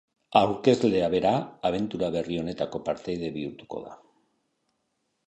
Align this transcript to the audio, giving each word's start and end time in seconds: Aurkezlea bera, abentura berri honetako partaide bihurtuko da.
Aurkezlea 0.39 1.09
bera, 1.13 1.33
abentura 1.69 2.09
berri 2.15 2.39
honetako 2.45 2.81
partaide 2.89 3.29
bihurtuko 3.37 3.83
da. 3.85 3.95